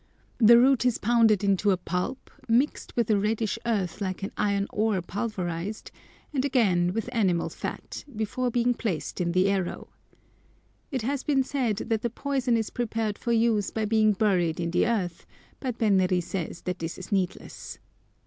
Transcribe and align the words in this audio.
The 0.39 0.57
root 0.57 0.83
is 0.83 0.97
pounded 0.97 1.43
into 1.43 1.69
a 1.69 1.77
pulp, 1.77 2.31
mixed 2.47 2.95
with 2.95 3.11
a 3.11 3.19
reddish 3.19 3.59
earth 3.67 4.01
like 4.01 4.23
an 4.23 4.31
iron 4.35 4.65
ore 4.71 4.99
pulverised, 4.99 5.91
and 6.33 6.43
again 6.43 6.91
with 6.91 7.07
animal 7.13 7.49
fat, 7.49 8.03
before 8.15 8.49
being 8.49 8.73
placed 8.73 9.21
in 9.21 9.31
the 9.33 9.47
arrow. 9.47 9.89
It 10.89 11.03
has 11.03 11.21
been 11.21 11.43
said 11.43 11.75
that 11.77 12.01
the 12.01 12.09
poison 12.09 12.57
is 12.57 12.71
prepared 12.71 13.19
for 13.19 13.31
use 13.31 13.69
by 13.69 13.85
being 13.85 14.13
buried 14.13 14.59
in 14.59 14.71
the 14.71 14.87
earth, 14.87 15.27
but 15.59 15.77
Benri 15.77 16.19
says 16.23 16.61
that 16.61 16.79
this 16.79 16.97
is 16.97 17.11
needless. 17.11 17.77